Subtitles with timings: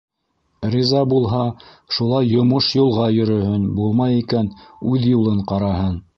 [0.75, 1.41] Риза булһа,
[1.97, 4.53] шулай йомош-юлға йөрөһөн, булмай икән,
[4.95, 5.99] үҙ юлын ҡараһын.